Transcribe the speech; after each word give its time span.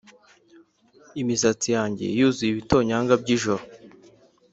imisatsi 1.21 1.67
yanjye 1.77 2.05
yuzuye 2.17 2.49
ibitonyanga 2.51 3.13
by’ijoro.» 3.21 3.63